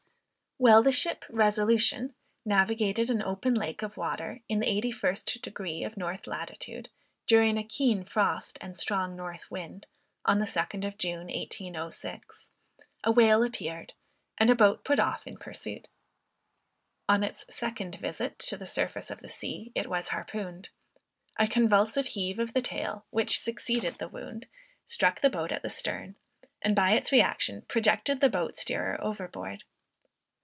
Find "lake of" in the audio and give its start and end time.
3.55-3.97